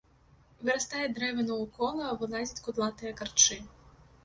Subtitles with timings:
[0.61, 3.63] Вырастаюць дрэвы наўкола, вылазяць кудлатыя карчы.